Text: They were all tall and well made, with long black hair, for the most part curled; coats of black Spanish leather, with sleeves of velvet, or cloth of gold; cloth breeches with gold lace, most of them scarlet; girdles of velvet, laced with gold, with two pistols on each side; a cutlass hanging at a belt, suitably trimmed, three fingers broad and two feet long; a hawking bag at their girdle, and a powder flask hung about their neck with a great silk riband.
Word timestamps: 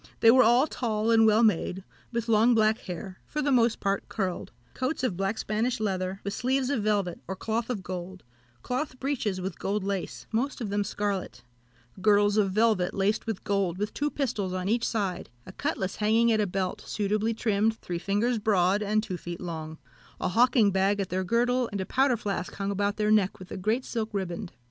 They 0.21 0.31
were 0.31 0.41
all 0.41 0.65
tall 0.65 1.11
and 1.11 1.27
well 1.27 1.43
made, 1.43 1.83
with 2.11 2.27
long 2.27 2.55
black 2.55 2.79
hair, 2.79 3.19
for 3.27 3.39
the 3.39 3.51
most 3.51 3.79
part 3.79 4.09
curled; 4.09 4.51
coats 4.73 5.03
of 5.03 5.15
black 5.15 5.37
Spanish 5.37 5.79
leather, 5.79 6.21
with 6.23 6.33
sleeves 6.33 6.71
of 6.71 6.81
velvet, 6.81 7.19
or 7.27 7.35
cloth 7.35 7.69
of 7.69 7.83
gold; 7.83 8.23
cloth 8.63 8.99
breeches 8.99 9.39
with 9.39 9.59
gold 9.59 9.83
lace, 9.83 10.25
most 10.31 10.59
of 10.59 10.71
them 10.71 10.83
scarlet; 10.83 11.43
girdles 12.01 12.35
of 12.37 12.49
velvet, 12.51 12.95
laced 12.95 13.27
with 13.27 13.43
gold, 13.43 13.77
with 13.77 13.93
two 13.93 14.09
pistols 14.09 14.53
on 14.53 14.67
each 14.67 14.87
side; 14.87 15.29
a 15.45 15.51
cutlass 15.51 15.97
hanging 15.97 16.31
at 16.31 16.41
a 16.41 16.47
belt, 16.47 16.81
suitably 16.83 17.31
trimmed, 17.35 17.75
three 17.77 17.99
fingers 17.99 18.39
broad 18.39 18.81
and 18.81 19.03
two 19.03 19.17
feet 19.17 19.39
long; 19.39 19.77
a 20.19 20.29
hawking 20.29 20.71
bag 20.71 20.99
at 20.99 21.09
their 21.09 21.23
girdle, 21.23 21.69
and 21.71 21.79
a 21.79 21.85
powder 21.85 22.17
flask 22.17 22.51
hung 22.55 22.71
about 22.71 22.97
their 22.97 23.11
neck 23.11 23.37
with 23.37 23.51
a 23.51 23.55
great 23.57 23.85
silk 23.85 24.09
riband. 24.15 24.51